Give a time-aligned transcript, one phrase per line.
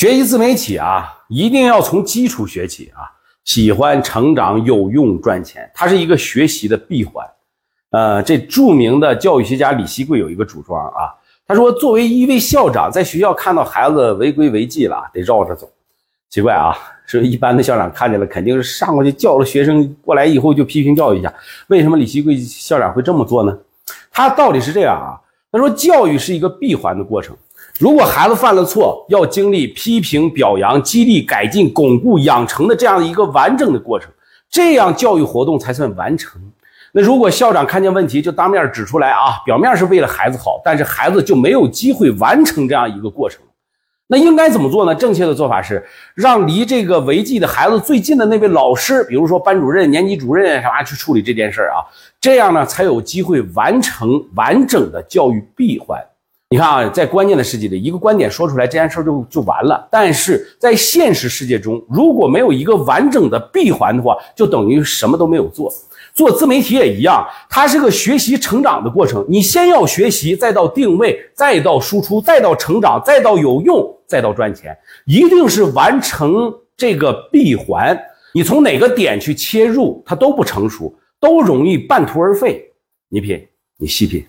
[0.00, 3.04] 学习自媒体啊，一定要从基础学起啊！
[3.44, 7.22] 喜欢成长、有用、赚钱，它是一个学习的闭环。
[7.90, 11.12] 呃，这著名的教育学家李希贵有一个主张啊，
[11.46, 15.68] 他说，作为一位校长，在学校看到孩子违规违纪了，得绕着走。
[16.30, 16.74] 奇怪啊，
[17.04, 21.30] 是一般的校长看见了，肯定是上过去叫了学生过来以后就批评教育一下。
[21.66, 23.54] 为什么李希贵校长会这么做呢？
[24.10, 25.20] 他道理是这样啊，
[25.52, 27.36] 他说，教育是一个闭环的过程。
[27.80, 34.10] 如果孩子犯了错，要经历批评、表扬、激励、改进、巩固、养成的这样一个完整的过程，
[34.50, 36.38] 这样教育活动才算完成。
[36.92, 43.40] 那如果校长看见问题就当面指出来啊，表面是为了孩子好，但是孩子就没有机会完成这样一个过程。
[44.08, 44.94] 那应该怎么做呢？
[44.94, 45.82] 正确的做法是
[46.14, 51.80] 让离这个违纪的孩子最近的那位老师，比如说班主任、年级主任啥去处理这件事儿啊，
[52.20, 55.98] 这样呢才有机会完成完整的教育闭环。
[56.52, 59.86] 你看啊，在关键的世界里，一个观点说出来，这件事就就完了。
[59.88, 65.72] 但是在现实世界中，如果没有一个完整的闭环的话，就等于什么都没有做。
[66.12, 69.24] 做自媒体也一样，它是个学习成长的过程。
[69.28, 77.96] 你先要学习，再到定位，再到输出，再到成长，再到有用，再到赚钱，一定是完成这个闭环。
[78.34, 82.60] 你从哪个点去切入，它都不成熟，都容易半途而废。
[83.08, 83.46] 你品，
[83.78, 84.26] 你细品。